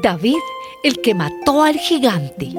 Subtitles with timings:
[0.00, 0.38] David,
[0.84, 2.52] el que mató al gigante.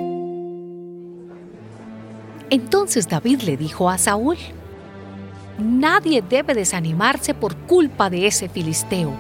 [2.50, 4.36] Entonces David le dijo a Saúl,
[5.58, 9.14] Nadie debe desanimarse por culpa de ese filisteo,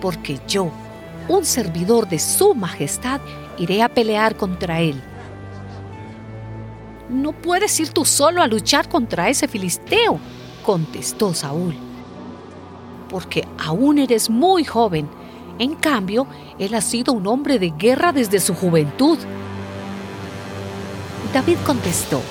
[0.00, 0.70] porque yo,
[1.28, 3.20] un servidor de su majestad,
[3.58, 5.02] iré a pelear contra él.
[7.10, 10.18] No puedes ir tú solo a luchar contra ese filisteo,
[10.64, 11.74] contestó Saúl,
[13.10, 15.17] porque aún eres muy joven.
[15.58, 16.26] En cambio,
[16.58, 19.18] él ha sido un hombre de guerra desde su juventud.
[21.32, 22.22] David contestó,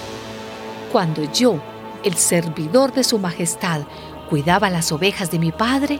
[0.91, 1.59] cuando yo,
[2.03, 3.81] el servidor de su majestad,
[4.29, 5.99] cuidaba las ovejas de mi padre,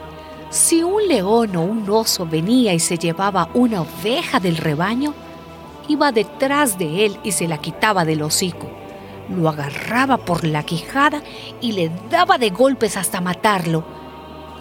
[0.50, 5.14] si un león o un oso venía y se llevaba una oveja del rebaño,
[5.90, 8.68] iba detrás de él y se la quitaba del hocico.
[9.30, 11.22] Lo agarraba por la quijada
[11.60, 13.84] y le daba de golpes hasta matarlo.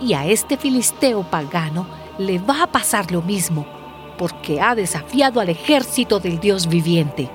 [0.00, 1.86] Y a este filisteo pagano
[2.18, 3.66] le va a pasar lo mismo,
[4.18, 7.28] porque ha desafiado al ejército del Dios viviente.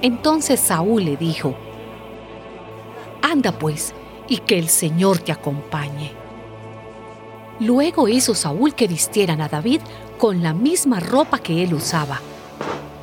[0.00, 1.54] Entonces Saúl le dijo,
[3.20, 3.94] Anda pues,
[4.28, 6.12] y que el Señor te acompañe.
[7.60, 9.80] Luego hizo Saúl que vistieran a David
[10.16, 12.20] con la misma ropa que él usaba,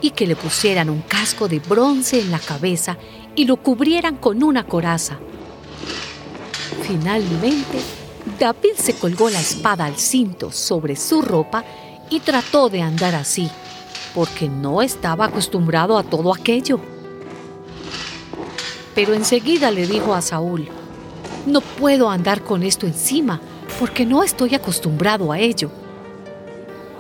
[0.02, 2.98] y que le pusieran un casco de bronce en la cabeza
[3.36, 5.18] y lo cubrieran con una coraza.
[6.84, 7.80] Finalmente,
[8.40, 11.64] David se colgó la espada al cinto sobre su ropa
[12.10, 13.50] y trató de andar así
[14.16, 16.80] porque no estaba acostumbrado a todo aquello.
[18.96, 20.70] Pero enseguida le dijo a Saúl,
[21.46, 23.42] no puedo andar con esto encima,
[23.78, 25.70] porque no estoy acostumbrado a ello.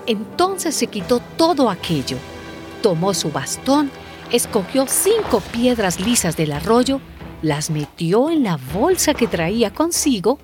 [0.05, 2.17] Entonces se quitó todo aquello,
[2.83, 3.89] tomó su bastón,
[4.29, 6.99] escogió cinco piedras lisas del arroyo,
[7.41, 10.37] las metió en la bolsa que traía consigo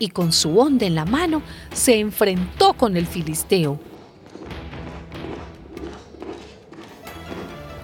[0.00, 3.78] y con su onda en la mano se enfrentó con el filisteo.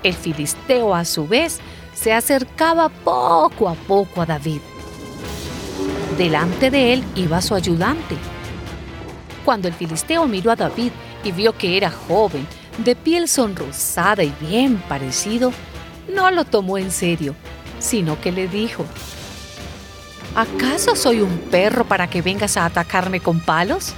[0.03, 1.60] El filisteo a su vez
[1.94, 4.60] se acercaba poco a poco a David.
[6.19, 8.16] Delante de él iba su ayudante.
[9.44, 10.91] Cuando el filisteo miró a David
[11.22, 12.47] y vio que era joven,
[12.78, 15.53] de piel sonrosada y bien parecido,
[16.12, 17.34] no lo tomó en serio,
[17.78, 18.84] sino que le dijo,
[20.36, 23.94] ¿acaso soy un perro para que vengas a atacarme con palos?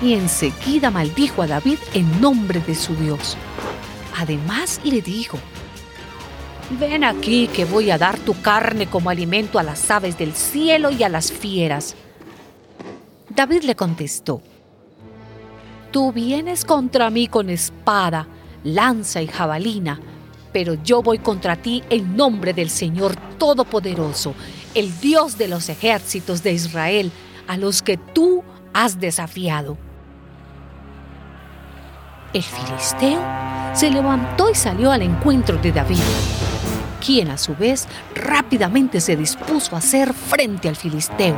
[0.00, 3.36] Y enseguida maldijo a David en nombre de su Dios.
[4.16, 5.38] Además le dijo,
[6.78, 10.90] ven aquí que voy a dar tu carne como alimento a las aves del cielo
[10.90, 11.96] y a las fieras.
[13.28, 14.40] David le contestó,
[15.90, 18.28] tú vienes contra mí con espada,
[18.62, 20.00] lanza y jabalina,
[20.52, 24.34] pero yo voy contra ti en nombre del Señor Todopoderoso,
[24.74, 27.12] el Dios de los ejércitos de Israel,
[27.46, 28.42] a los que tú
[28.72, 29.76] has desafiado.
[32.32, 33.20] El filisteo
[33.74, 35.98] se levantó y salió al encuentro de David,
[37.04, 41.36] quien a su vez rápidamente se dispuso a hacer frente al filisteo.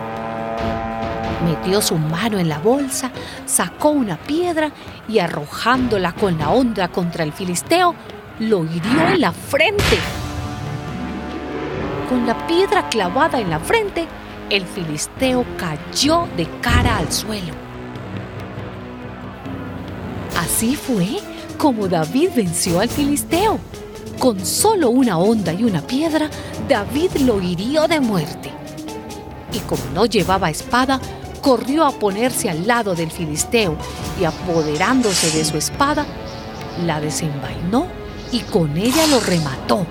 [1.44, 3.12] Metió su mano en la bolsa,
[3.46, 4.72] sacó una piedra
[5.08, 7.94] y arrojándola con la onda contra el filisteo,
[8.40, 9.98] lo hirió en la frente.
[12.08, 14.06] Con la piedra clavada en la frente,
[14.48, 17.52] el filisteo cayó de cara al suelo.
[20.38, 21.18] Así fue
[21.58, 23.58] como David venció al filisteo.
[24.18, 26.30] Con solo una onda y una piedra,
[26.68, 28.50] David lo hirió de muerte.
[29.52, 30.98] Y como no llevaba espada,
[31.42, 33.76] corrió a ponerse al lado del filisteo
[34.18, 36.06] y apoderándose de su espada,
[36.84, 37.99] la desenvainó
[38.32, 39.86] y con ella lo remató.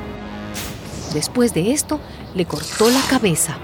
[1.14, 2.00] Después de esto,
[2.36, 3.58] le cortó la cabeza.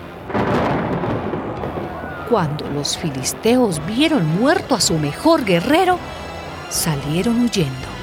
[2.29, 5.99] Cuando los filisteos vieron muerto a su mejor guerrero,
[6.69, 7.95] salieron huyendo.